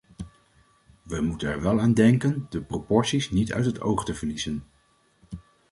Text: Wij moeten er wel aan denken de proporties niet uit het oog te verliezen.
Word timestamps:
Wij 1.03 1.21
moeten 1.21 1.49
er 1.49 1.61
wel 1.61 1.79
aan 1.79 1.93
denken 1.93 2.45
de 2.49 2.61
proporties 2.61 3.31
niet 3.31 3.53
uit 3.53 3.65
het 3.65 3.81
oog 3.81 4.05
te 4.05 4.13
verliezen. 4.13 4.63